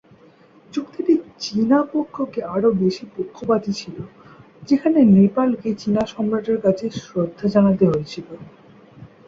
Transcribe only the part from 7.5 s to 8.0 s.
জানাতে